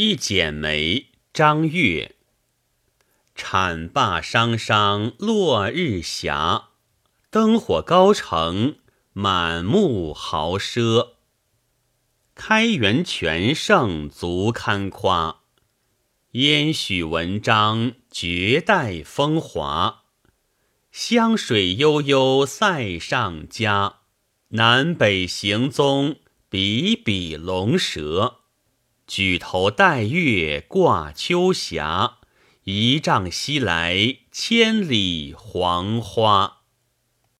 [0.00, 2.14] 一剪梅，张悦。
[3.34, 6.68] 产灞商商，落日霞。
[7.30, 8.76] 灯火高城，
[9.12, 11.14] 满目豪奢。
[12.36, 15.40] 开元全盛，足堪夸。
[16.30, 20.04] 焉许文章，绝代风华。
[20.92, 23.96] 湘水悠悠塞上家，
[24.50, 28.37] 南北行踪，比比龙蛇。
[29.08, 32.18] 举头戴月挂秋霞，
[32.64, 36.57] 一丈西来千里黄花。